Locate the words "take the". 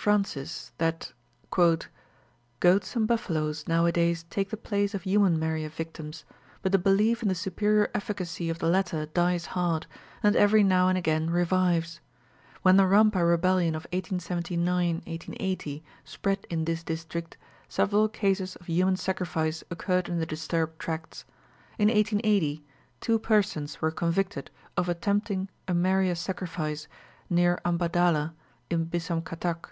4.30-4.56